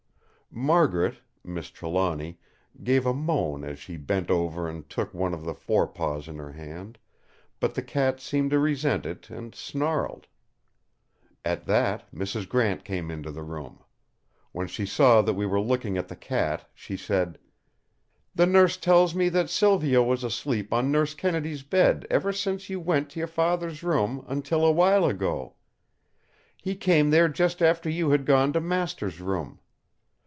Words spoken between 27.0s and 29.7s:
there just after you had gone to master's room.